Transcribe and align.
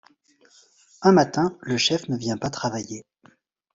Un 1.03 1.11
matin, 1.11 1.55
le 1.61 1.77
chef 1.77 2.09
ne 2.09 2.17
vient 2.17 2.35
pas 2.37 2.49
travailler. 2.49 3.05